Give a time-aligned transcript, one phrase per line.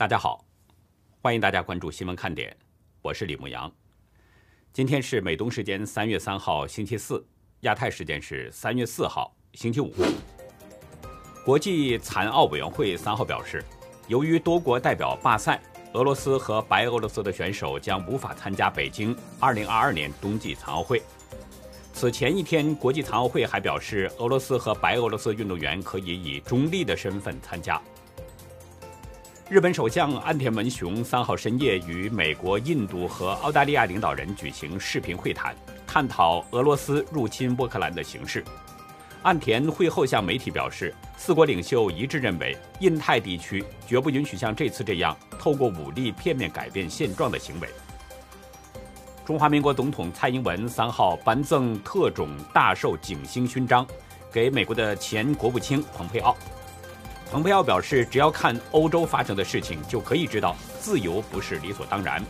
[0.00, 0.42] 大家好，
[1.20, 2.56] 欢迎大家关注新闻看点，
[3.02, 3.70] 我是李牧阳。
[4.72, 7.22] 今天是美东时间三月三号星期四，
[7.60, 9.92] 亚太时间是三月四号星期五。
[11.44, 13.62] 国际残奥委员会三号表示，
[14.08, 15.60] 由于多国代表罢赛，
[15.92, 21.02] 俄罗斯和白俄罗斯的选手将无法参加北京二零二二年冬季残奥会。
[21.92, 27.78] 此前一天，国际残奥会还表示，俄罗斯和白俄罗斯运动员可以以中立的身份参加。
[29.50, 35.56] 日本首相岸田文雄三号深夜与美国、印度和澳大利亚领导人举行视频会谈，
[35.88, 38.44] 探讨俄罗斯入侵乌克兰的形势。
[39.22, 47.68] 岸田会后向媒体表示，四国领袖一致认为，印太地区绝不允许像这次这样透过武力片面改变现状的行为。
[49.26, 53.84] 中华民国总统蔡英文三号颁赠特种大绶景星勋章
[54.30, 56.36] 给美国的前国务卿蓬佩奥。
[57.30, 62.20] 蓬佩奥表示，只要看欧洲发生的事情，就可以知道自由不是理所当然。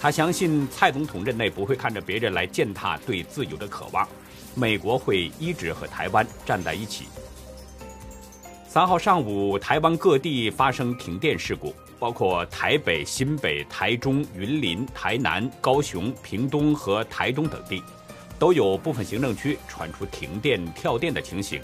[0.00, 4.08] 他相信蔡总统任内不会看着别人来践踏对自由的渴望，
[4.54, 7.06] 美国会一直和台湾站在一起。
[8.68, 17.82] 三号上午，台湾各地发生停电事故，包括台北、新北、台中、云林、台南、高雄、屏东和台东等地，
[18.38, 21.60] 都有部分行政区传出停电、跳电的情形。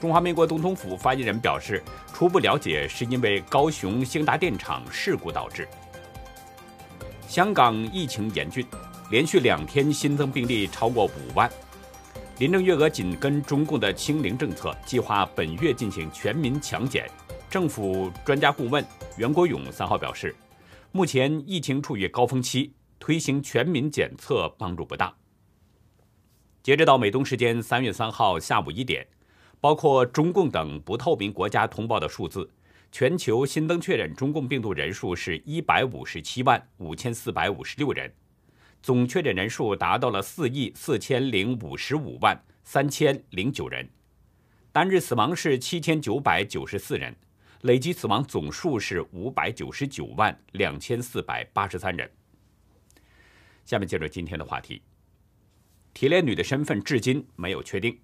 [0.00, 1.82] 中华民国总统府发言人表示，
[2.14, 5.66] 初步了解是因为高雄兴达电厂事故导致。
[7.26, 8.64] 香港疫情严峻，
[9.10, 11.50] 连续两天新增病例超过五万。
[12.38, 17.10] 林郑月娥紧跟中共的清零政策，计划本月进行全民强检。
[17.50, 18.84] 政府专家顾问
[19.16, 20.32] 袁国勇三号表示，
[20.92, 25.12] 目前疫情处于高峰期，推行全民检测帮助不大。
[26.62, 29.04] 截止到美东时间三月三号下午一点。
[29.60, 32.48] 包括中共等不透明国家通报的数字，
[32.92, 38.12] 全球新增确诊中共病毒人数是一百五十七万五千四百五十六人，
[38.80, 43.88] 总确诊人数达到了四亿四千零五十五万三千零九人，
[44.70, 47.14] 单日死亡是七千九百九十四人，
[47.62, 52.08] 累计死亡总数是五百九十九万两千四百八十三人。
[53.64, 54.80] 下面接着今天的话题，
[55.92, 57.98] 铁链女的身份至今没有确定。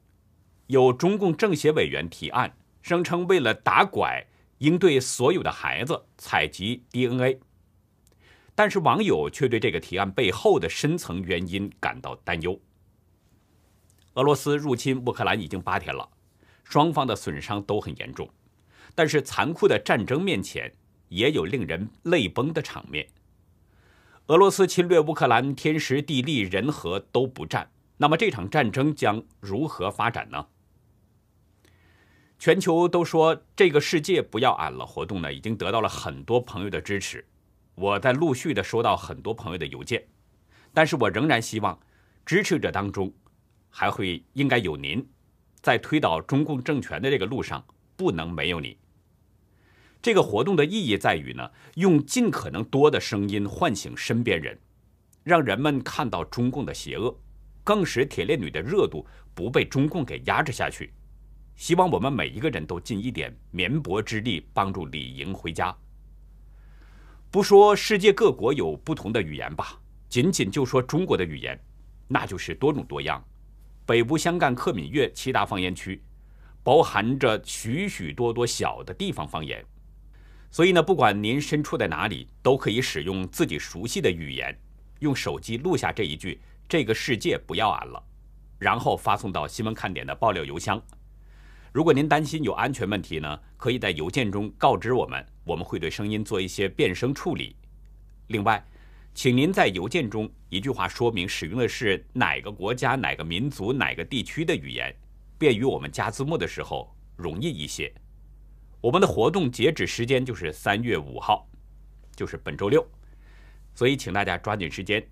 [0.67, 4.27] 有中共政协委员提案，声称为了打拐，
[4.59, 7.39] 应对所有的孩子采集 DNA。
[8.55, 12.59] 但是网友却对这个提案背后的深层原因感到担忧。
[14.15, 16.09] 俄罗斯入侵乌克兰已经八天了，
[16.63, 18.31] 双方的损伤都很严重，
[18.95, 20.73] 但是残酷的战争面前，
[21.09, 23.07] 也有令人泪崩的场面。
[24.29, 30.47] 俄罗斯侵略乌克兰，天时地利人和都不占，那么这场战争将如何发展呢？
[32.45, 37.25] 全球都说这个世界不要俺了活动呢，已经得到了很多朋友的支持。
[37.75, 40.07] 我在陆续的收到很多朋友的邮件，
[40.75, 41.81] 但是我仍然希望
[42.27, 43.11] 支持者当中
[43.71, 45.09] 还会应该有您，
[45.63, 47.65] 在推倒中共政权的这个路上
[47.97, 48.77] 不能没有你。
[50.03, 54.59] 这个活动的意义在于呢，用尽可能多的声音唤醒身边人，
[55.23, 57.19] 让人们看到中共的邪恶，
[57.65, 60.93] 更使铁链女的热度不被中共给压制下去。
[61.57, 65.75] 希望我们每一个人都尽一点绵薄之力，帮助李莹回家。
[67.31, 71.59] 不说世界各国有不同的语言吧，仅仅就说中国的语言，
[72.09, 73.23] 那就是多种多样。
[73.87, 76.03] 北部湘赣克闽粤七大方言区，
[76.63, 79.65] 包含着许许多多小的地方方言。
[80.51, 84.57] 所以呢，不管您身处在哪里，都可以使用自己熟悉的语言，
[85.01, 88.03] 用手机录下这一句“这个世界不要俺了”，
[88.59, 90.81] 然后发送到新闻看点的爆料邮箱。
[91.75, 97.57] 如果您担心有安全问题呢，可以在邮件中告知我们，我们会对声音做一些变声处理。
[98.29, 98.65] 另外，
[99.13, 104.95] 请您在邮件中一句话说明使用的是哪个国家、哪个民族、哪个地区的语言，
[105.37, 107.93] 便于我们加字幕的时候容易一些。
[108.81, 111.45] 我们的活动截止时间就是三月五号，
[112.15, 112.87] 就是本周六，
[113.75, 115.05] 所以请大家抓紧时间。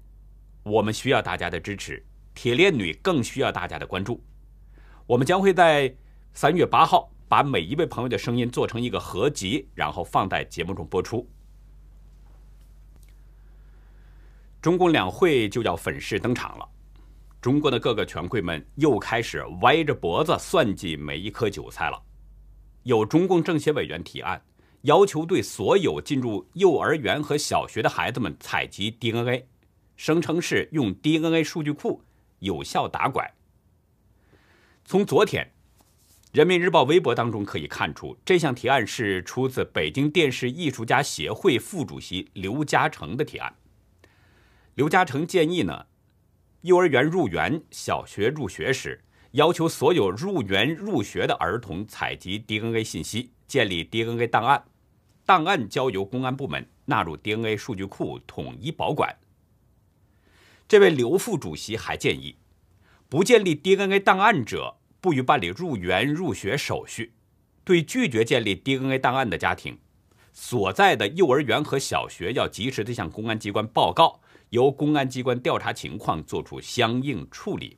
[0.62, 2.00] 我们需要大家的支持，
[2.35, 4.23] 铁链女更需要大家的关注。
[5.09, 5.93] 我们将会在。
[6.34, 11.29] 三月八号，把每一位朋友的声音做成一个合集，然后放在节目中播出。
[14.62, 16.67] 中共两会就要粉饰登场了，
[17.38, 22.02] 中国的各个权贵们又开始歪着脖子算计每一颗韭菜了。
[22.85, 24.43] 有中共政协委员提案，
[24.81, 29.46] 要求对所有进入幼儿园和小学的孩子们采集 DNA，
[29.96, 32.02] 声称是用 DNA 数据库
[32.38, 33.31] 有效打拐。
[34.87, 35.52] 从昨天。
[36.32, 43.55] 人民日报微博当中可以看出，这项提案是出自北京电视艺术家协会副主席刘嘉诚的提案。
[44.75, 45.84] 刘嘉诚建议呢，
[46.62, 54.64] 幼儿园入园、小学入学时，要求所有入园入学的儿童采集 DNA 信息，建立 DNA 档案，
[55.26, 59.14] 档案交由公安部门纳入 DNA 数据库统一保管。
[60.67, 62.37] 这位刘副主席还建议，
[63.11, 64.78] 不建立 DNA 档案者。
[65.02, 67.12] 不予办理入园入学手续，
[67.64, 69.76] 对拒绝建立 DNA 档案的家庭，
[70.32, 74.20] 所在的幼儿园和小学要及时的向公安机关报告，
[74.50, 77.76] 由公安机关调查情况，作出相应处理。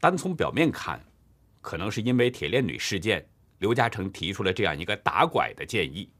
[0.00, 1.00] 单从表面看，
[1.60, 3.24] 可能是因为铁链女事件，
[3.60, 6.10] 刘嘉诚提出了这样一个打拐的建议。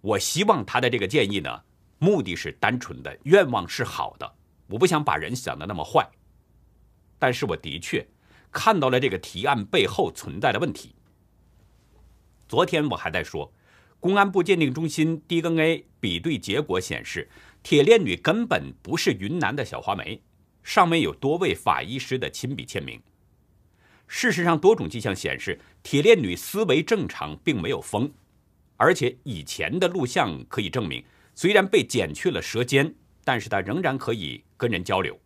[0.00, 1.60] 我希望他的这个建议呢，
[1.98, 4.34] 目的是单纯的，愿望是好的，
[4.68, 6.08] 我不想把人想的那么坏。
[7.18, 8.06] 但是我的确。
[8.54, 10.94] 看到了这个提案背后存在的问题。
[12.48, 13.52] 昨天我还在说，
[13.98, 17.28] 公安部鉴定中心 DNA 比对结果显示，
[17.64, 20.22] 铁链女根本不是云南的小花梅，
[20.62, 23.02] 上面有多位法医师的亲笔签名。
[24.06, 28.12] 事实上，多种迹象显示，铁链女思维正常，并没有疯，
[28.76, 31.02] 而且以前的录像可以证明，
[31.34, 35.18] 虽然被剪去了舌尖，但是她仍然可以跟人交流。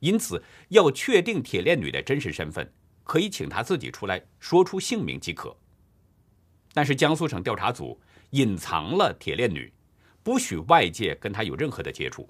[0.00, 2.72] 因此，要确定铁链女的真实身份，
[3.04, 5.56] 可以请她自己出来说出姓名即可。
[6.72, 8.00] 但是江苏省调查组
[8.30, 9.72] 隐藏了铁链女，
[10.22, 12.28] 不许外界跟她有任何的接触。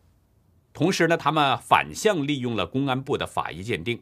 [0.72, 4.00] 同时呢，他们反向利用了公安部的法医鉴定，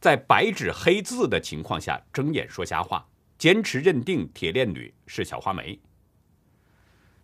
[0.00, 3.06] 在白纸黑字的情况下睁眼说瞎话，
[3.36, 5.78] 坚持认定铁链女是小花梅。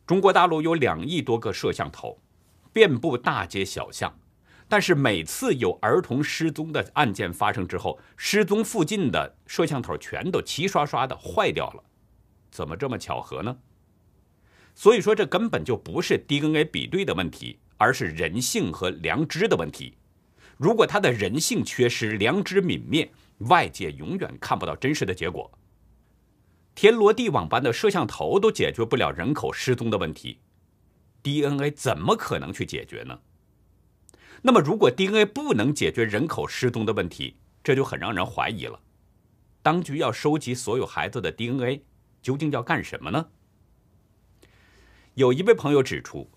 [0.06, 2.20] 中国大陆有两亿多个摄像头，
[2.72, 4.12] 遍布大街小巷。
[4.70, 11.82] 但是每次有儿童失踪的案件发生之后，失踪附近的摄像头全都齐刷刷的坏掉了，
[12.52, 13.58] 怎么这么巧合呢？
[14.76, 19.96] 所以说这根本就不是 DNA 比对的问题，而是人性和良知的问题。
[20.56, 25.50] 如果他的人性缺失，良知泯灭，外界永远看不到真实的结果。
[26.76, 30.38] 天罗地网般的摄像头都解决不了人口失踪的问题
[31.25, 33.19] ，DNA 怎么可能去解决呢？
[34.42, 38.81] 那么，如果 DNA 不能解决人口失踪的问题，这就很让人怀疑了。
[39.62, 41.82] 当局要收集所有孩子的 DNA，
[42.22, 43.28] 究竟要干什么呢？
[45.14, 46.31] 有一位朋友指出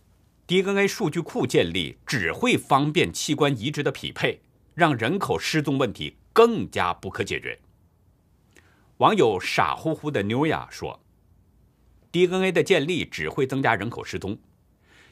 [0.46, 4.42] ，DNA 数据库建立只会方便器官移植的匹配，
[4.74, 7.58] 让人口失踪问题更加不可解决。
[8.98, 11.00] 网友傻乎乎的妞呀说
[12.12, 14.38] ：“DNA 的建立只会增加人口失踪。”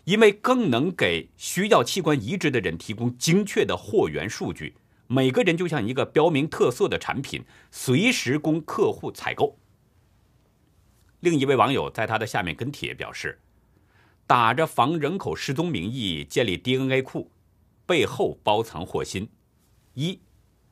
[0.05, 4.75] 因为更能给需要器官移植的人提供精确的货源数据，
[5.07, 9.57] 每个人就像一个标明特色的产品，随时供客户采购。
[11.19, 13.39] 另一位网友在他的下面跟帖表示，
[14.25, 17.29] 打着防人口失踪名义建立 DNA 库，
[17.85, 19.29] 背后包藏祸心：
[19.93, 20.19] 一、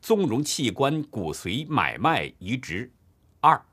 [0.02, 2.90] 纵容器官骨髓买卖移植；
[3.42, 3.64] 二、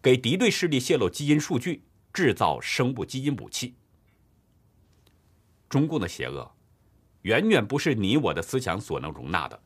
[0.00, 1.82] 给敌对势力泄露基因数据，
[2.14, 3.74] 制造生物基因武器。
[5.72, 6.52] 中共的邪恶，
[7.22, 9.58] 远远不是你我的思想所能容纳的。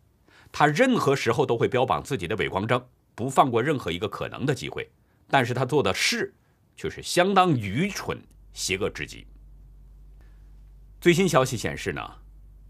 [0.53, 2.81] 他任何时候都会标榜自己的伟光正，
[3.17, 4.89] 不放过任何一个可能的机会。
[5.27, 6.33] 但是他做的事
[6.77, 8.23] 却是相当愚蠢、
[8.53, 9.27] 邪恶至极。
[11.01, 12.01] 最新消息显示呢，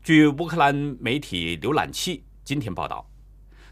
[0.02, 3.07] 据乌克兰媒体浏览器今天报道，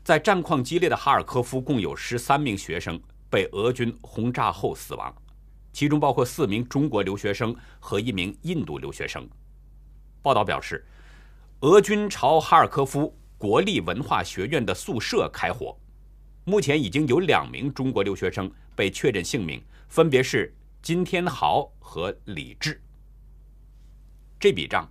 [0.03, 5.11] 在战况激烈的哈尔科夫，共有十三名学生被俄军轰炸后死亡，
[5.73, 9.27] 其中包括四名中国留学生和一名印度留学生。
[10.25, 10.83] 报道表示，
[11.61, 15.77] 俄军朝哈尔科夫国立文化学院的宿舍开火，
[16.45, 20.51] 目前已经有两名中国留学生被确认姓名，分别是
[20.81, 22.81] 金天豪和李志。
[24.41, 24.91] 这笔账，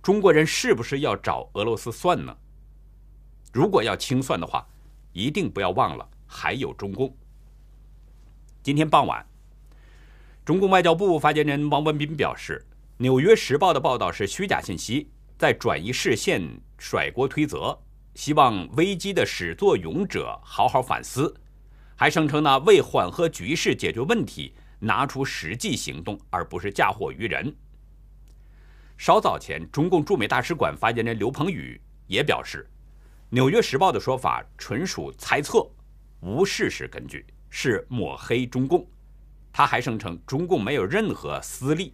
[0.00, 2.32] 中国人是不是要找俄罗斯算呢？
[3.52, 4.64] 如果要清算的话，
[5.12, 7.12] 一定不要忘了还有中共。
[8.62, 9.26] 今天傍晚，
[10.44, 12.64] 中共外交部发言人王文斌表示。
[13.00, 16.42] 《纽约时报》的报道是虚假信息，在转移视线、
[16.76, 17.80] 甩锅推责，
[18.14, 21.34] 希望危机的始作俑者好好反思，
[21.96, 27.56] 还声称呢为缓和局势、解决问题，拿出实际行动，而不是嫁祸于人。
[28.98, 32.68] 稍早前，中共驻美大使馆发言人刘鹏宇也表示，
[33.30, 35.66] 《纽约时报》的说法纯属猜测，
[36.20, 38.86] 无事实根据，是抹黑中共。
[39.50, 41.88] 他还声称，中共没有任何私利。《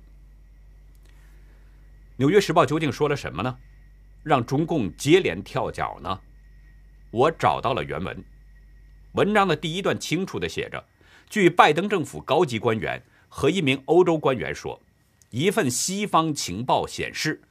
[2.19, 3.59] 纽约时报》究竟说了什么呢？
[4.23, 6.21] 让中共接连跳脚呢？
[7.11, 8.25] 我找到了原文。
[9.13, 10.83] 文章的第一段清楚地写着：
[11.29, 14.81] 据拜登政府高级官员和一名欧洲官员说，
[15.31, 17.43] 一份西方情报显示，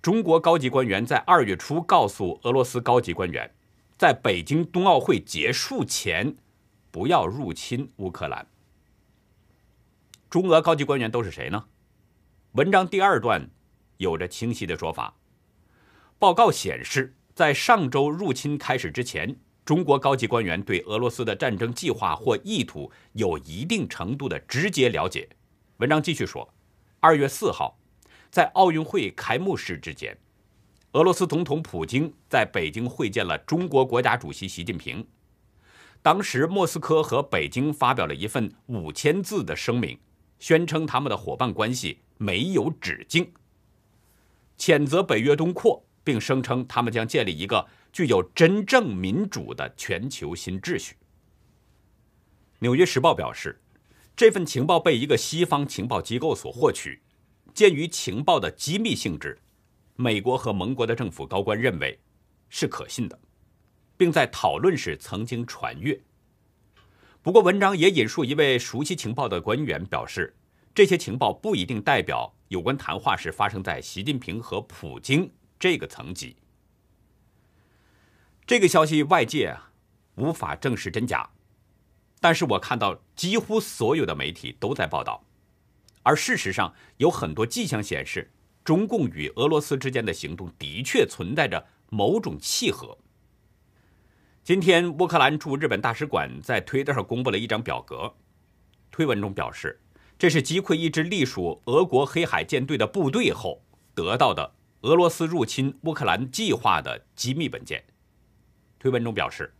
[0.00, 3.52] 中国高级官员在二月初告诉俄罗斯高级官员，
[3.98, 6.36] 在北京冬奥会结束前
[6.92, 8.46] 不要入侵乌克兰。
[10.30, 11.64] 中俄高级官员都是谁呢？
[12.52, 13.50] 文章第二段
[13.98, 15.14] 有着清晰的说法。
[16.18, 25.28] 报告显示，在上周入侵开始之前，中国高级官员对俄罗斯的战争计划或意图有一定程度的直接了解。
[25.78, 26.52] 文章继续说，
[27.00, 27.78] 二月四号，
[28.30, 30.16] 在奥运会开幕式之前，
[30.92, 35.06] 俄罗斯总统普京在北京会见了中国国家主席习近平。
[36.02, 39.98] 当时，莫斯科和北京发表了一份五千字的声明。
[40.38, 43.32] 宣称他们的伙伴关系没有止境，
[44.58, 50.94] 谴责北约东扩，并声称他们将建立一个具有真正民主的全球新秩序。
[52.60, 53.60] 《纽约时报》表示，
[54.16, 57.02] 这份情报被一个西方情报机构所获取，
[57.52, 59.38] 鉴于情报的机密性质，
[59.94, 61.98] 美国和盟国的政府高官认为
[62.48, 63.18] 是可信的，
[63.96, 66.00] 并在讨论时曾经传阅。
[67.20, 70.34] 不过，文章也引述一位熟悉情报的官员表示，
[70.74, 76.36] 这些情报不一定代表有关谈话是发生在习近平和普京这个层级。
[78.46, 79.72] 这个消息外界啊
[80.14, 81.28] 无法证实真假，
[82.20, 85.24] 但是我看到几乎所有的媒体都在报道，
[86.02, 88.30] 而事实上有很多迹象显示，
[88.62, 92.96] 中共与俄罗斯之间的行动的确存在着某种契合。
[94.44, 98.14] 今天，乌克兰驻日本大使馆在推特上公布了一张表格，
[98.92, 99.80] 推文中表示，
[100.18, 103.62] 这是击溃一支隶属俄国黑海舰队的部队后
[103.94, 107.84] 得到的俄罗斯入侵乌克兰计划的机密文件。
[108.78, 109.54] 推文中表示，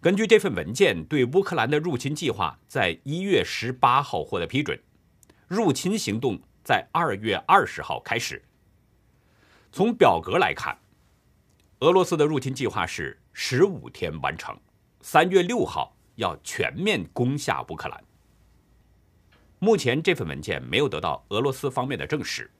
[0.00, 4.78] 根据这份文件，对乌克兰的入侵计划在一月十八号获得批准，
[5.48, 8.42] 入侵行动在二月二十号开始。
[9.72, 10.78] 从表格来看，
[11.80, 13.18] 俄罗斯的入侵计划是。
[13.36, 14.56] 十五天完成，
[15.00, 18.04] 三月六号要全面攻下乌克兰。
[19.64, 22.50] 目前这份文件没有得到俄罗斯方面的证实。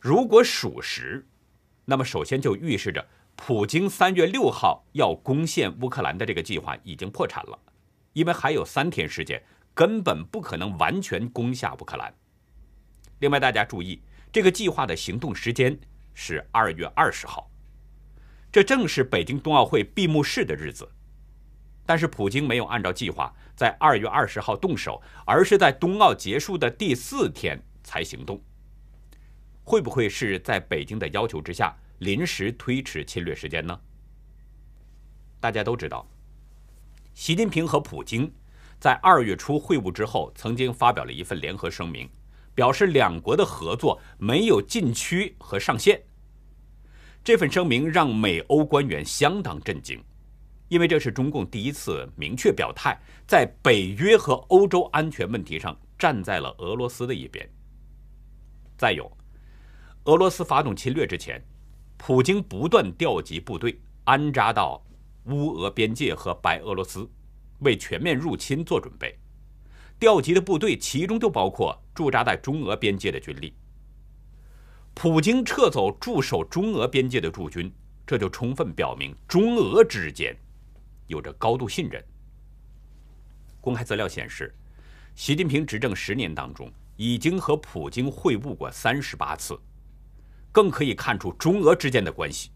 [0.00, 1.28] 如果属实，
[1.84, 7.58] 那么首先就预示着普京三月六号要攻陷乌克兰的这个计划已经破产了，
[8.14, 9.42] 因为还有三天时间，
[9.74, 12.14] 根本不可能完全攻下乌克兰。
[13.18, 14.00] 另外，大家注意，
[14.32, 15.78] 这个计划的行动时间
[16.14, 17.50] 是二月二十号。
[18.50, 20.88] 这正是北京冬奥会闭幕式的日子，
[21.88, 28.38] 但是普京没有按照计划在二月二十号动手，而是在冬奥结束的第四天才行动。
[29.64, 33.80] 会不会是在北京的要求之下临时推迟侵略时间呢？
[35.40, 36.06] 大家都知道，
[37.14, 38.30] 习近平和普京
[38.78, 42.06] 在二月初会晤之后，曾经发表了一份联合声明，
[42.54, 45.98] 表示两国的合作没有禁区和上限。
[47.24, 49.98] 这份声明让美欧官员相当震惊，
[50.68, 57.48] 因为这是中共第一次明确表态，在北约和欧洲安全问题上站在了俄罗斯的一边。
[58.76, 59.10] 再有，
[60.04, 61.42] 俄罗斯发动侵略之前，
[61.96, 64.82] 普京不断调集部队安扎到
[65.24, 67.08] 乌俄边界和白俄罗斯，
[67.60, 69.18] 为全面入侵做准备。
[69.98, 73.52] 调集的部队其中就包括驻扎在中俄边界的军力。
[74.94, 77.72] 普京撤走驻守中俄边界的驻军，
[78.06, 80.36] 这就充分表明中俄之间
[81.08, 82.02] 有着高度信任。
[83.60, 84.54] 公开资料显示，
[85.16, 89.58] 习近平执政十年当中，已经和普京会晤过三十八次，
[90.52, 92.50] 更可以看出中俄之间的关系。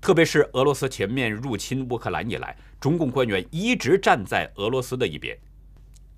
[0.00, 5.36] 特别是俄罗斯全面入侵乌克兰以来，中共官员一直站在俄罗斯的一边。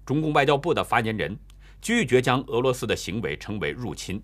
[0.04, 1.34] 中共外交部的发言人
[1.80, 4.22] 拒绝将俄罗斯的行为称为入侵。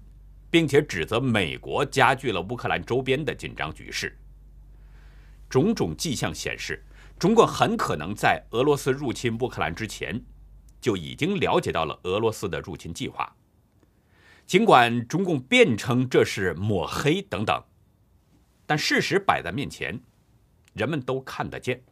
[0.54, 4.16] 并且指责美国加剧了乌克兰周边的紧张局势。
[5.50, 6.80] 种种迹象显示，
[7.18, 10.22] 中共很可能在俄罗斯入侵乌克兰之前，
[10.80, 13.34] 就已经了解到了俄罗斯的入侵计划。
[14.46, 17.64] 尽管中共辩称这是抹黑等等，
[18.66, 19.98] 但事实摆在面前，
[20.74, 21.82] 人们都看得见。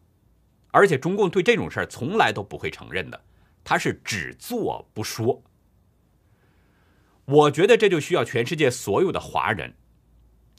[0.70, 3.24] 而且中共对这种事儿从来都不会承认的，
[3.64, 5.42] 他是只做不说。
[7.24, 9.74] 我觉得这就需要全世界所有的华人，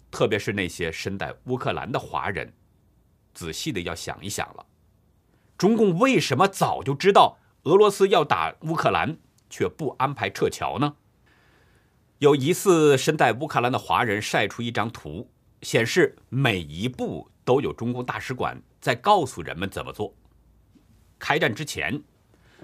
[0.09, 2.51] 特别是那些身在乌克兰的华人，
[3.33, 4.65] 仔细的要想一想了。
[5.57, 9.17] 中共为什么早就知道俄罗斯要打乌克兰，
[9.49, 10.95] 却不安排撤侨呢？
[12.19, 15.29] 有疑似身在乌克兰的华人晒出一张图，
[15.61, 20.13] 显示每一步都有中共大使馆在告诉人们怎么做。
[21.19, 22.01] 开战之前，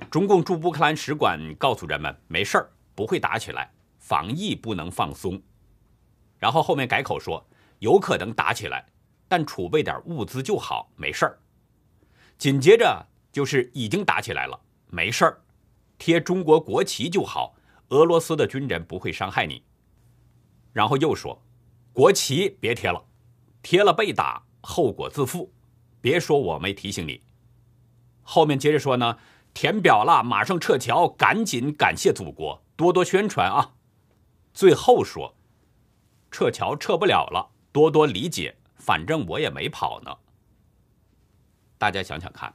[0.10, 5.42] 中共驻乌克兰使馆告诉人们没事儿，不会打起来，防疫不能放松。
[6.38, 7.46] 然后后面改口说
[7.80, 8.86] 有可能打起来，
[9.30, 11.40] 但储备点物资就好，没事儿。
[12.38, 15.42] 紧接着就是已经打起来了，没事儿，
[15.98, 17.56] 贴中国国旗就好，
[17.90, 19.64] 俄罗斯的军人不会伤害你。
[20.74, 21.42] 然后又说，
[21.94, 23.06] 国旗别贴了，
[23.62, 25.54] 贴了被打，后果自负。
[26.02, 27.22] 别说我没提醒你。
[28.22, 29.18] 后面接着说呢，
[29.54, 33.74] 填表了，马上撤侨，赶紧感谢祖国，多多宣传啊。
[34.54, 35.36] 最后说，
[36.32, 40.18] 撤侨撤不了了，多多理解，反正我也没跑呢。
[41.78, 42.54] 大家想想看，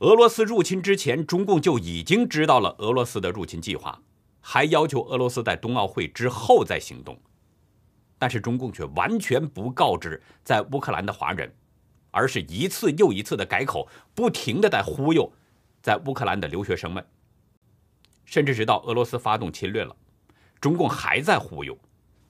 [0.00, 4.02] 俄罗斯入侵之前，中共就已经知道了俄罗斯的入侵计划，
[4.40, 7.18] 还要求俄罗斯在冬奥会之后再行动，
[8.18, 11.54] 但是中共却完全不告知在乌克兰的华人，
[12.10, 15.32] 而是一次又一次的改口，不停的在忽悠
[15.80, 17.06] 在乌克兰的留学生们，
[18.24, 19.96] 甚至直到俄罗斯发动侵略了，
[20.60, 21.78] 中共还在忽悠，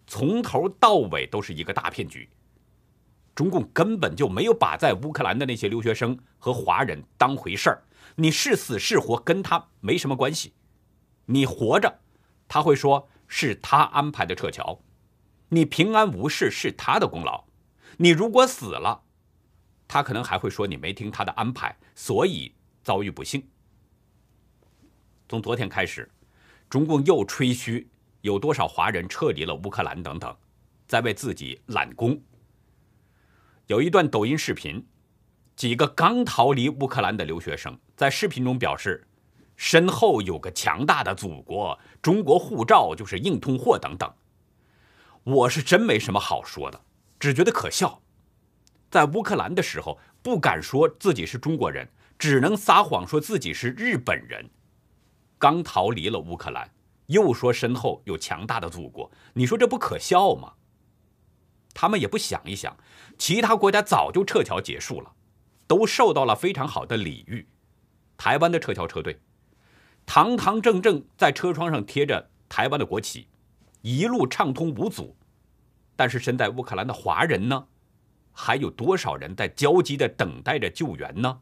[0.07, 2.29] 从头到尾都是一个大骗局。
[3.35, 7.83] 中共根本就没有把在乌克兰的那些留学生和华人当回事儿，
[8.15, 10.53] 你是死是活跟他没什么关系。
[11.27, 12.01] 你活着，
[12.47, 14.79] 他会说是他安排的撤侨；
[15.49, 17.45] 你平安无事是他的功劳。
[17.97, 19.03] 你如果死了，
[19.89, 23.43] 他可能还会说你没听他的安排，所以遭遇不幸。
[25.29, 26.09] 从昨天开始，
[26.69, 27.89] 中共又吹嘘
[28.21, 30.37] 有多少华人撤离了乌克兰等等，
[30.87, 32.21] 在为自己揽功。
[33.67, 34.87] 有一段抖音视频，
[35.57, 39.07] 几个刚逃离乌克兰的留学生在视频中表示，
[39.57, 44.13] 身后有个强大的祖国，中国护照就是硬通货等等。
[45.23, 46.79] 我是真没什么好说的，
[47.19, 48.03] 只觉得可笑。
[48.91, 54.51] 在乌克兰的时候不敢说自己是中国人，只能撒谎说自己是日本人。
[55.39, 56.71] 刚逃离了乌克兰，
[57.07, 60.53] 又说身后有强大的祖国，你说这不可笑吗？
[61.73, 62.77] 他们也不想一想。
[63.19, 65.13] 其他国家早就撤侨结束了，
[65.67, 67.47] 都受到了非常好的礼遇。
[68.17, 69.19] 台湾的撤侨车队，
[70.07, 73.27] 堂堂正正在车窗上贴着台湾的国旗，
[73.83, 75.17] 一路畅通无阻。
[75.97, 77.67] 但是身在乌克兰的华人呢，
[78.33, 81.41] 还有多少人在焦急的等待着救援呢？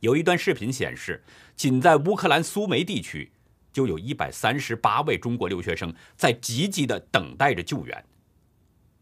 [0.00, 1.22] 有一段视频显示，
[1.56, 3.32] 仅在乌克兰苏梅地区，
[3.72, 8.04] 就有一百三十八位中国留学生在积极的等待着救援。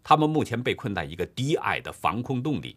[0.03, 2.77] 他们目前被困在一个低矮的防空洞里，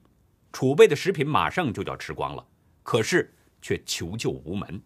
[0.51, 2.45] 储备的食品马上就要吃光了，
[2.83, 4.81] 可是却求救无门。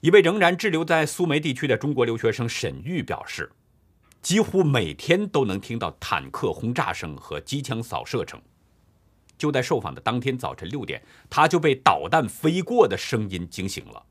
[0.00, 3.52] 一位仍然滞留在苏梅地区的中国留学生沈玉表示，
[4.20, 8.40] 几乎每天都能听到坦克轰炸声和机枪扫射声。
[9.38, 14.04] 就在受访的当天早晨六点，他就被导弹飞过的声音惊醒了。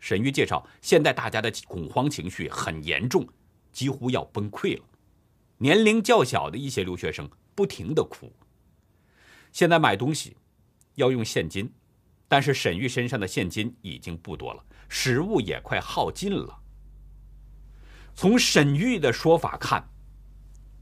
[0.00, 3.26] 沈玉介绍，现在大家的恐慌情绪很严重，
[3.72, 4.84] 几乎要崩溃了。
[5.58, 8.32] 年龄较小的一些留学生不停的哭。
[9.52, 10.36] 现在买东西
[10.94, 11.72] 要用现金，
[12.26, 16.60] 但是沈玉身上的现金已经不多了，食物也快耗尽了。
[18.14, 19.88] 从沈玉的说法看，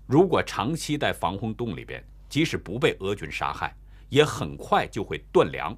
[0.06, 3.76] 如果长期在防空洞里边，即使不被俄军杀害，
[4.08, 5.76] 也很快就会断粮，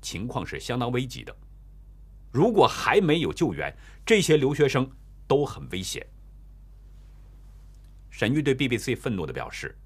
[0.00, 1.34] 情况是相当危急的。
[2.30, 3.74] 如果还没有救援，
[4.06, 4.90] 这些留学生
[5.26, 6.06] 都很危险。
[8.22, 9.76] 沈玉对 BBC 愤怒地表示：“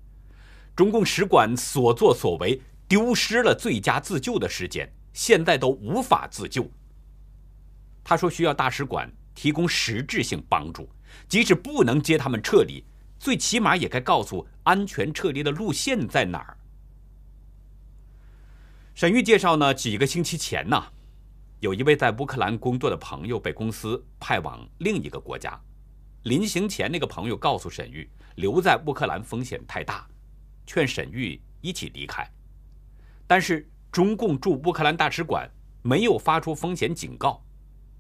[0.77, 6.71] 中共使馆所作所为丢失了最佳自救的时间，现在都无法自救。”
[8.05, 10.87] 他说：“需要大使馆提供实质性帮助，
[11.27, 12.85] 即使不能接他们撤离，
[13.19, 16.59] 最起码也该告诉安全撤离的路线在哪儿。”
[18.95, 20.85] 沈玉介绍呢，几个星期前呢，
[21.61, 25.59] 有一位在乌克兰工作的朋友被公司派往另一个国家。
[26.27, 30.05] 临行前，那个朋友告诉沈玉，留在乌克兰风险太大，
[30.67, 32.29] 劝沈玉一起离开。
[33.29, 35.49] 但是中共驻乌克兰大使馆
[35.83, 37.41] 没有发出风险警告，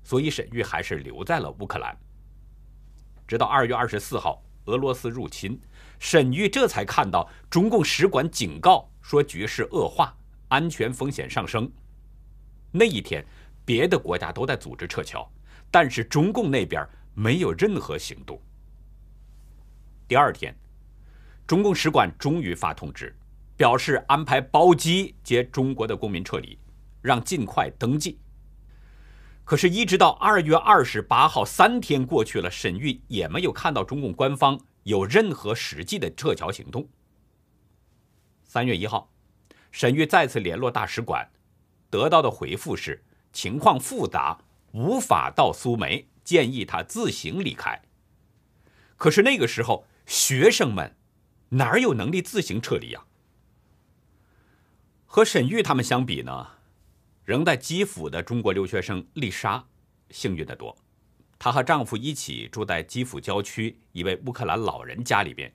[0.02, 1.96] 所以沈玉还是留在了乌克兰。
[3.28, 5.56] 直到二月二十四号，俄罗斯入侵，
[6.00, 10.12] 沈玉这才看到中共使馆警告说局势恶化，
[10.48, 11.70] 安全风险上升。
[12.72, 13.24] 那一天，
[13.64, 15.30] 别的国家都在组织撤侨，
[15.70, 16.84] 但是中共那边。
[17.18, 18.38] 没有任何行动。
[20.06, 20.54] 第二天，
[21.46, 23.16] 中共使馆终于发通知，
[23.56, 26.58] 表示安排包机接中国的公民撤离，
[27.00, 28.18] 让尽快登记。
[29.44, 36.86] 可是，一直到二月二十八号，三天过去了，沈玉也没有看到中共官方有任何实际的撤侨行动。
[38.44, 39.10] 三月一号，
[39.72, 41.26] 沈玉再次联络大使馆，
[41.88, 43.02] 得到的回复是
[43.32, 44.38] 情况复杂，
[44.72, 47.80] 无法到苏梅，建议他自行离开。
[48.96, 50.96] 可是那个时候，学生们
[51.50, 53.04] 哪有能力自行撤离呀？
[55.06, 56.48] 和沈玉他们相比呢，
[57.24, 59.64] 仍在基辅的中国留学生丽莎
[60.10, 60.76] 幸运得多。
[61.38, 65.52] 她和丈夫一起住在基辅郊区一位乌克兰老人家里边，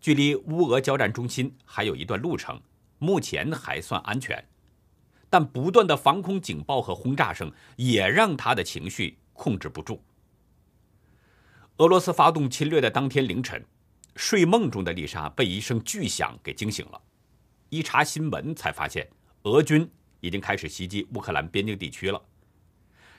[0.00, 2.60] 距离乌俄交战中心还有一段路程。
[2.98, 4.46] 目前还算安全，
[5.28, 10.00] 但不断的防空警报和轰炸声也让他的情绪控制不住。
[11.78, 13.64] 俄罗斯发动侵略的当天凌晨，
[14.14, 17.00] 睡梦中的丽莎被一声巨响给惊醒了，
[17.70, 19.08] 一查新闻才发现
[19.44, 19.88] 俄军
[20.20, 22.22] 已经开始袭击乌克兰边境地区了。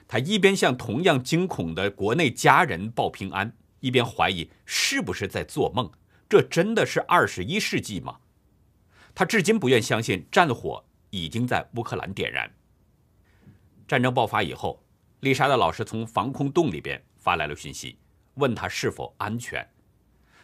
[0.06, 5.90] 她一边向同样惊恐的国内家人报平安，一边怀疑是不是在做梦？
[6.28, 8.18] 这真的是二十一世纪吗？
[9.14, 12.52] 他至今不愿相信战火已经在乌克兰点燃。
[13.86, 14.82] 战争爆发以后，
[15.20, 17.96] 丽莎的老师从防空洞里边发来了讯息，
[18.34, 19.66] 问他是否安全。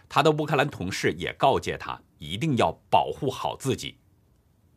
[0.08, 3.96] 他的乌克兰同事也告诫他一定要保护好自己。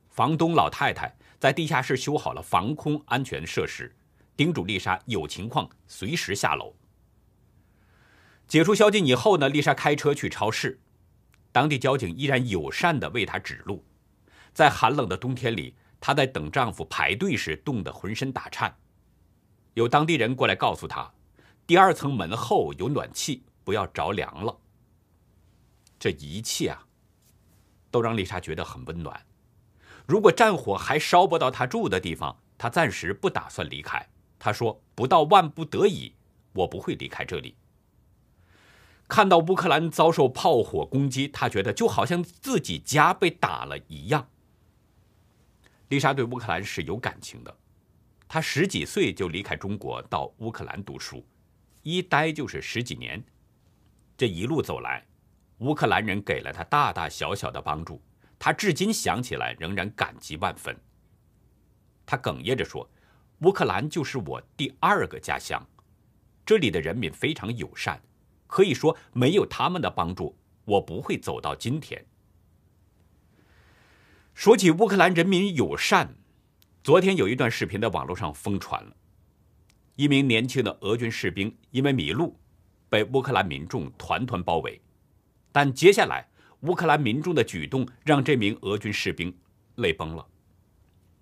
[0.10, 3.96] 房东老太太在地下室修好了防空安全设施，
[4.38, 6.76] 叮嘱丽莎有情况随时下楼。
[8.48, 10.80] 解除宵禁以后呢，丽莎开车去超市。
[11.52, 13.84] 当地交警依然友善地为她指路，
[14.54, 18.76] 在寒冷的冬天里，她在等丈夫排队时冻得浑身打颤。
[19.74, 21.12] 有当地人过来告诉她，
[21.66, 24.58] 第二层门后有暖气，不要着凉了。
[25.98, 26.86] 这一切啊，
[27.90, 29.26] 都让丽莎觉得很温暖。
[30.06, 34.10] 如果战火还烧不到她住的地方，她暂时不打算离开。
[34.38, 36.14] 她说：“不到万不得已，
[36.52, 37.56] 我不会离开这里。”
[39.08, 44.28] 看到乌克兰遭受炮火攻击，他觉得就好像自己家被打了一样。
[45.88, 47.56] 丽莎对乌克兰是有感情的，
[48.28, 51.24] 她十几岁就离开中国到乌克兰读书，
[51.84, 53.24] 一待就是十几年。
[54.18, 55.06] 这一路走来，
[55.60, 58.02] 乌克兰人给了他大大小小的帮助，
[58.40, 60.76] 他至今想起来仍然感激万分。
[62.06, 62.90] 他哽咽着说
[63.42, 65.66] ：“乌克兰就是我第二个家乡，
[66.46, 68.02] 这里的人民非常友善。”
[68.46, 72.06] 可以说，没有他们的帮助，我不会走到今天。
[74.36, 76.16] 说起乌克兰人民友善，
[76.84, 78.96] 昨天有一段视频在网络上疯传了。
[79.96, 82.40] 一名年轻的俄军士兵因为迷路，
[82.90, 84.82] 被乌克兰民众团团包围。
[85.52, 86.28] 但接下来，
[86.62, 89.36] 乌克兰民众的举动让这名俄军士兵
[89.76, 90.28] 泪崩了。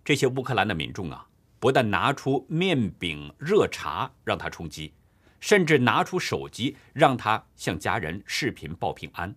[0.04, 1.28] 这些乌克兰的民众啊，
[1.60, 4.94] 不但拿出面饼、热茶让他充饥。
[5.42, 9.36] 甚至拿出手机让他向家人视频报平安。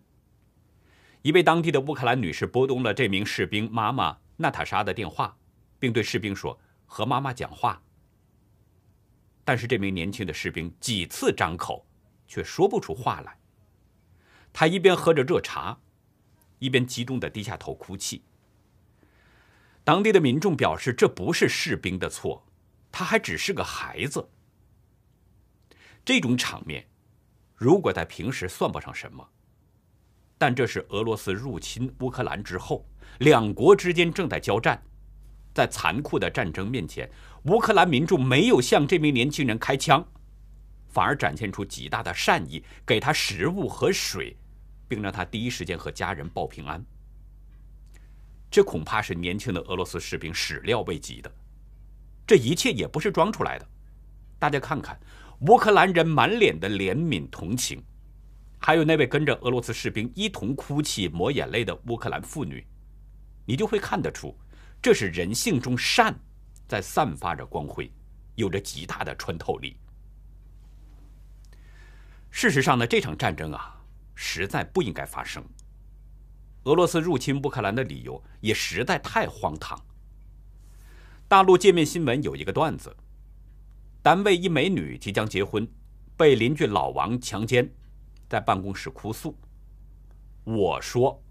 [1.22, 5.34] 一位当地的乌克兰女士拨通了这名士兵妈妈娜塔莎的电话，
[5.78, 7.80] 并对士兵说：“和妈妈讲话。”
[9.44, 11.86] 但是这名年轻的士兵几次张口，
[12.26, 13.38] 却说不出话来。
[14.52, 15.78] 他一边喝着热茶，
[16.58, 18.22] 一边激动地低下头哭泣。
[19.82, 22.46] 当地的民众表示，这不是士兵的错，
[22.90, 24.30] 他还只是个孩子。
[26.04, 26.86] 这种场面，
[27.54, 29.28] 如果在平时算不上什么，
[30.38, 32.86] 但这是俄罗斯入侵乌克兰之后，
[33.18, 34.82] 两国之间正在交战，
[35.52, 37.10] 在残酷的战争面前，
[37.44, 40.02] 乌克兰民众没有向这名年轻人开枪，
[40.88, 44.34] 反而展现出极大的善意，给他食物和水，
[44.88, 46.82] 并让他第一时间和家人报平安。
[48.50, 51.30] 这恐怕是年轻的俄罗斯士兵始料未及的，
[52.26, 53.68] 这一切也不是装出来的，
[54.38, 54.98] 大家看看。
[55.40, 57.82] 乌克兰人满脸的怜悯同情，
[58.58, 62.66] 还有那位跟着俄罗斯士兵一同哭泣、抹眼泪的乌克兰妇女，
[63.44, 64.34] 你就会看得出，
[64.80, 66.18] 这是人性中善
[66.66, 67.90] 在散发着光辉，
[68.34, 69.76] 有着极大的穿透力。
[72.30, 73.80] 事实上呢，这场战争啊，
[74.14, 75.44] 实在不应该发生。
[76.64, 79.78] 俄罗斯入侵乌克兰的理由也实在太荒唐。
[81.28, 82.94] 大陆界面新闻有一个段子。
[84.02, 85.66] 单位一美女即将结婚，
[86.16, 87.70] 被邻居老王强奸，
[88.28, 89.36] 在办公室哭诉。
[90.44, 91.22] 我说：“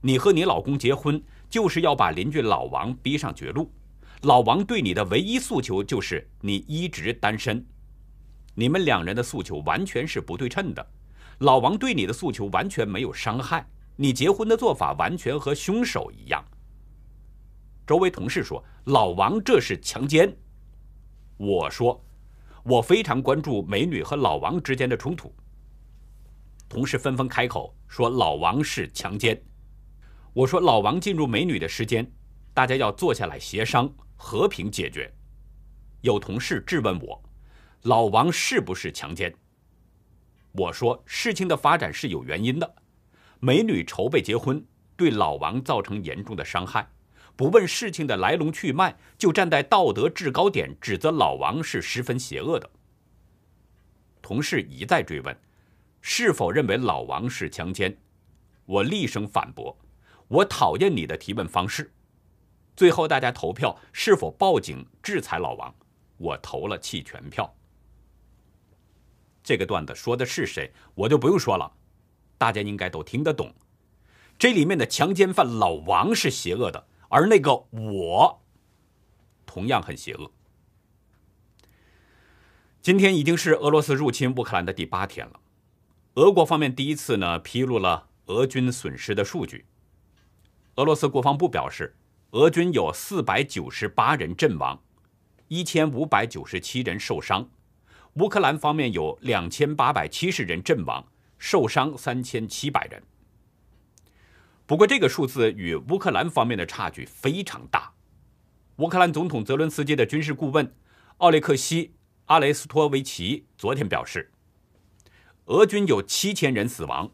[0.00, 3.72] 你和你老公结婚，就是要把邻居老王逼上绝路。
[4.22, 7.64] 老王对你的唯一诉求就是你一直单身，
[8.54, 10.84] 你们两人的诉求完全是不对称的。
[11.38, 16.44] 老王对你的诉求完全没有伤害，你结婚的做法完全和凶手一样。”
[17.86, 20.36] 周围同事说：“老王这是强奸。”
[21.38, 22.04] 我说，
[22.64, 25.32] 我非常关注美女和老王之间的冲突。
[26.68, 29.40] 同事纷纷开口说老王是强奸。
[30.34, 32.10] 我说老王进入美女的时间，
[32.52, 35.10] 大家要坐下来协商，和平解决。
[36.02, 37.22] 有同事质问我，
[37.82, 39.34] 老王是不是强奸？
[40.52, 42.74] 我说事情的发展是有原因的，
[43.38, 44.62] 美女筹备结婚，
[44.96, 46.90] 对老王造成严重的伤害，
[47.36, 52.68] 不问事情的来龙去脉，就站在道德制高点指责老王是十分邪恶的。
[54.20, 55.36] 同事一再追问，
[56.00, 57.96] 是否认为老王是强奸？
[58.66, 59.78] 我厉声反驳，
[60.28, 61.92] 我讨厌你的提问方式。
[62.78, 65.74] 最后大家投票是否报警制裁老王，
[66.16, 67.52] 我投了弃权票。
[69.42, 71.72] 这个段子说的是谁，我就不用说了，
[72.38, 73.52] 大家应该都听得懂。
[74.38, 78.40] 这里面的强奸犯老王是邪恶的，而那个我
[79.44, 80.30] 同样很邪恶。
[82.80, 85.40] 今天已经是俄罗斯入侵乌克兰的第八天了，
[86.14, 89.66] 俄国方面第一次呢披露了俄军损失的数据。
[90.76, 91.96] 俄罗斯国防部表示，
[92.32, 94.78] 俄军有四百九十八人阵亡，
[95.48, 97.48] 一千五百九十七人受伤。
[98.16, 101.02] 乌克兰方面有两千八百七十人阵亡，
[101.38, 103.02] 受伤三千七百人。
[104.66, 107.94] 不过，这个数字与乌克兰方面的差距非常大。
[108.76, 110.70] 乌克兰总统泽伦斯基的军事顾问
[111.16, 111.86] 奥列克西·
[112.26, 114.30] 阿雷斯托维奇昨天表示，
[115.46, 117.10] 俄军有七千人死亡，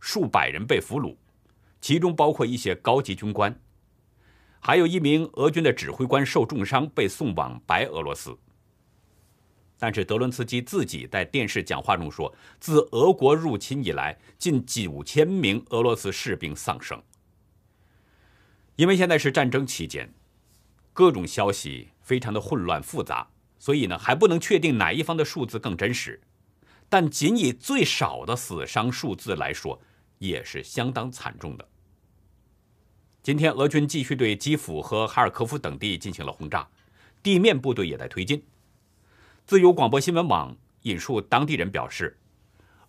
[0.00, 1.16] 数百人被俘虏，
[1.82, 3.60] 其中包括一些高级军官，
[4.66, 8.34] 还有一名俄军的指挥官受重伤，被送往白俄罗斯。
[9.78, 16.98] 但是德伦斯基自己在电视讲话中说，自俄国入侵以来，近九千名俄罗斯士兵丧生。
[18.76, 20.10] 因为现在是战争期间，
[20.94, 26.18] 各种消息非常的混乱复杂，所以呢还不能确定哪一方的数字更真实。
[26.88, 29.78] 但仅以最少的死伤数字来说，
[30.16, 31.68] 也是相当惨重的。
[33.24, 36.68] 今天俄军继续对基辅和哈尔科夫等地进行了轰炸，
[37.22, 38.44] 地面部队也在推进。
[39.46, 42.18] 自由广播新闻网引述当地人表示，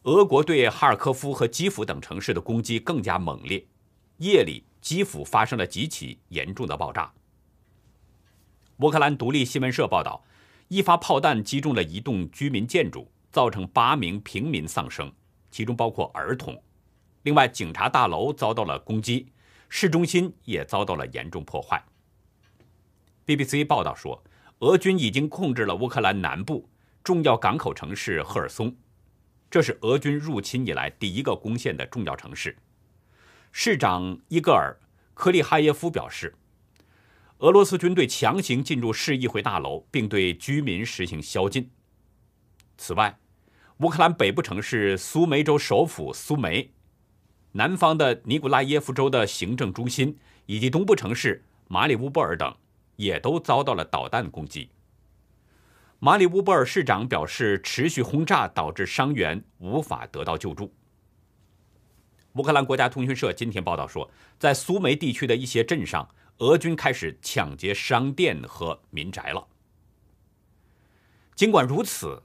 [0.03, 3.65] 俄国对哈尔科夫和基辅等城市的攻击更加猛烈。
[4.17, 7.13] 夜里，基辅发生了几起严重的爆炸。
[8.79, 10.21] 乌克兰独立新闻社报道，
[10.67, 15.09] 一发炮弹击中了一栋居民建筑，造成八名平民丧生，
[15.49, 16.61] 其中包括儿童。
[17.23, 19.27] 另外，警察大楼遭到了攻击，
[19.69, 21.83] 市中心也遭到了严重破坏。
[23.25, 24.23] BBC 报道说。
[24.59, 26.69] 俄军已经控制了乌克兰南部
[27.03, 28.73] 重要港口城市赫尔松，
[29.51, 32.57] 这是俄军入侵以来第一个攻陷的重要城市。
[33.51, 34.79] 市长伊戈尔·
[35.13, 36.35] 科利哈耶夫表示，
[37.39, 41.69] 俄罗斯军队强行进入市议会大楼，并对居民实行宵禁。
[42.77, 43.19] 此外，
[43.79, 46.71] 乌克兰北部城市苏梅州首府苏梅、
[47.55, 52.55] 南方的尼古拉耶夫州的行政中心以及东部城市马里乌波尔等。
[52.97, 54.69] 也都遭到了导弹攻击。
[55.99, 60.73] 马里乌波尔市长表示，持续轰炸导致伤员无法得到救助。
[62.35, 69.45] 乌克兰国家通讯社今天报道说，在苏梅地区的一些镇上，俄军开始抢劫商店和民宅了。
[71.35, 72.23] 尽管如此，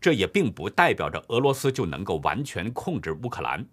[0.00, 3.66] 这也并不代表着俄罗斯就能够完全控制乌克兰。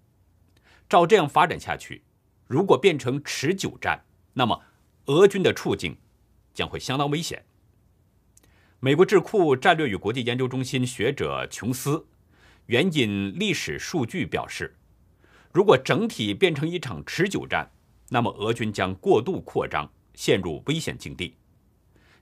[0.90, 2.04] 照这样发展下去，
[2.48, 4.62] 如果变成持久战，那么
[5.06, 5.98] 俄军的处境。
[6.54, 7.44] 将会相当危险。
[8.80, 12.06] 美国智库战略与国际研究中心学者琼斯
[12.68, 14.76] 援引历史数据表示，
[15.52, 17.72] 如果整体变成一场持久战，
[18.10, 21.36] 那么俄军将过度扩张，陷入危险境地。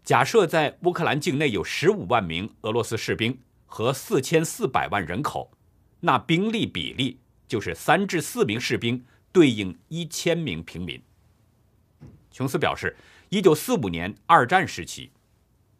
[0.03, 5.51] 假设在乌克兰境内有十五万名俄罗斯士兵和四千四百万人口，
[5.99, 7.19] 那兵力比例
[7.51, 11.01] 就是三至四名士兵对应一千名平民。
[12.31, 12.95] 琼斯表示。
[13.33, 15.09] 一九四五年二战时期，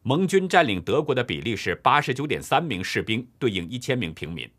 [0.03, 4.49] 盟军占领德国的比例是八十九点三名士兵对应一千名平民。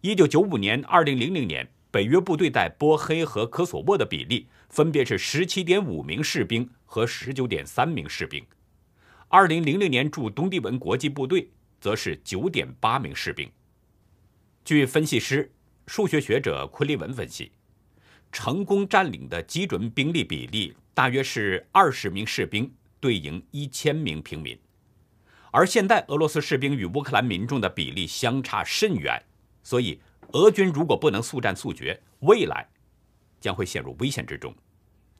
[0.00, 8.44] 一九九五年、二零零零年，北约部队在波黑和科索沃的比例分别是十七点五名士兵和十九点三名士兵。
[9.28, 11.48] 二零零零年驻东帝汶国际部队
[11.80, 13.48] 则是九点八名士兵。
[14.64, 15.52] 据分析师、
[15.88, 17.50] 数学学者昆利文分析，
[18.30, 20.76] 成功占领的基准兵力比例。
[20.92, 24.58] 大约是二十名士兵对应一千名平民，
[25.52, 29.22] 而现在俄罗斯士兵与乌克兰民众的比例相差甚远，
[29.62, 30.00] 所以
[30.32, 32.68] 俄军如果不能速战速决，未来
[33.40, 34.52] 将会陷入危险之中。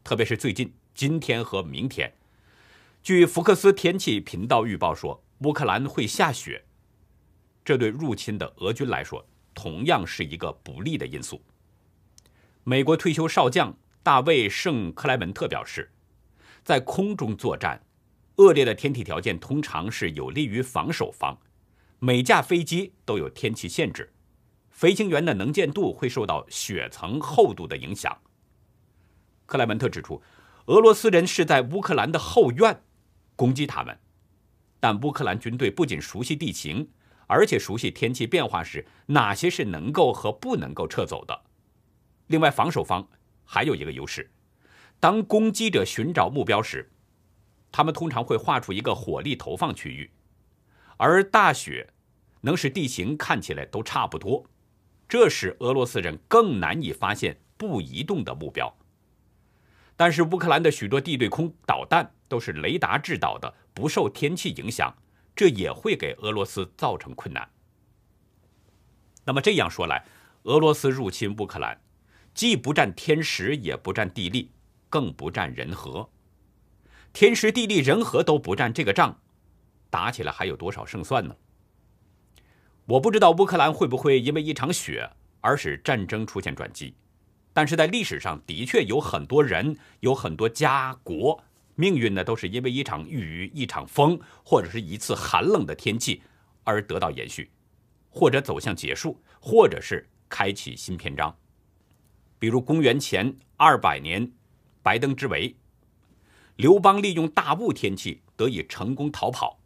[0.02, 2.12] 特别是最近今天和明天，
[3.00, 6.64] 据福克斯天气频道预报说，乌克兰会下雪，
[7.64, 9.24] 这对入侵的俄军来说
[9.58, 11.42] 同样是一个不利的因素。
[12.62, 13.76] 美国退休少将。
[14.00, 15.92] 大卫·圣克莱门特表示，
[16.64, 17.82] 在空中作战，
[18.36, 21.36] 恶劣的天气条件通常是有利于防守方。
[21.98, 24.14] 每架飞机都有天气限制，
[24.70, 28.16] 飞行员的能见度会受到雪层厚度的影响。
[29.44, 30.22] 克莱门特指出，
[30.66, 32.82] 俄罗斯人是在乌克兰的后院
[33.36, 33.98] 攻击他们，
[34.80, 36.88] 但乌克兰军队不仅熟悉地形，
[37.28, 41.44] 而且熟悉天气变化时哪些是能够和不能够撤走的。
[42.26, 43.08] 另外，防守方
[43.44, 44.30] 还有一个优势：
[44.98, 46.90] 当攻击者寻找目标时，
[47.70, 50.10] 他们通常会画出一个火力投放区域。
[50.96, 51.92] 而大雪
[52.40, 54.44] 能使地形看起来都差不多，
[55.08, 58.76] 这使俄罗斯人更难以发现不移动的目标。
[59.96, 64.94] 但是乌克兰的许多地对空导弹都是雷达制导的，不受天气影响，
[65.38, 67.48] 这也会给俄罗斯造成困难。
[69.24, 70.04] 那么这样说来，
[70.42, 71.80] 俄罗斯入侵乌克兰，
[72.34, 74.50] 既不占天时，也不占地利，
[74.90, 76.10] 更不占人和。
[77.12, 79.20] 天时地利人和都不占，这个仗。
[79.90, 81.36] 打起来还有多少胜算呢？
[82.86, 85.08] 我不知道乌克兰会不会因为一场雪
[85.40, 86.96] 而使战争出现转机，
[87.52, 91.40] 但是在历史上的确有很多人、有很多家国
[91.80, 96.20] 命运呢，都是因为一场雨、一场风，或者是一次寒冷的天气
[96.64, 97.52] 而得到延续，
[98.10, 101.32] 或者走向结束，或者是开启新篇章。
[102.36, 104.28] 比如公元前二百年，
[104.82, 105.56] 白登之围，
[106.56, 109.60] 刘邦利用大雾天气得以成功逃跑。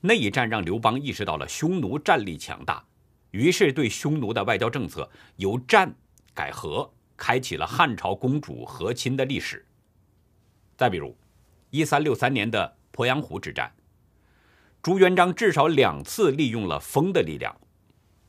[0.00, 2.84] 那一战让刘邦意识到了匈奴战力强大，
[3.30, 5.94] 于是对匈奴的外交政策由战
[6.34, 9.64] 改和，开启了汉朝公主和亲的历史。
[10.76, 11.16] 再比如，
[11.70, 13.72] 一三六三年的鄱阳湖之战，
[14.82, 17.56] 朱元璋至少两次利用了风的力量，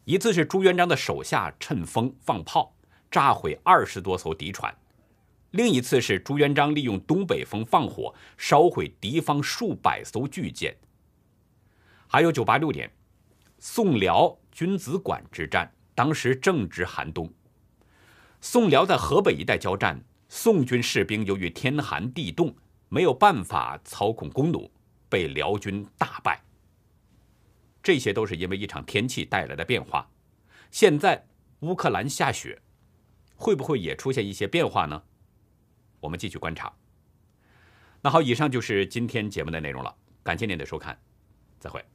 [0.06, 2.76] 一次是朱元璋的手下趁风放炮，
[3.10, 4.72] 炸毁二十多艘敌船；
[5.52, 10.76] 另一次是朱元璋利用东北风放火，烧毁敌方数百艘巨舰。
[12.08, 12.92] 还有九八六年，
[13.58, 17.32] 宋辽君子馆之战，当时正值寒冬，
[18.42, 20.04] 宋辽在河北一带交战，
[20.36, 22.52] 宋军士兵由于天寒地冻，
[22.90, 24.68] 没有办法操控弓弩，
[25.08, 26.44] 被辽军大败。
[27.84, 30.10] 这些都是因为一场天气带来的变化。
[30.72, 31.28] 现在
[31.60, 32.60] 乌克兰下雪，
[33.36, 35.04] 会不会也出现一些变化呢？
[36.00, 36.74] 我们继续观察。
[38.02, 41.00] 那好，以上就是今天节目的内容了，感谢您的收看，
[41.60, 41.93] 再会。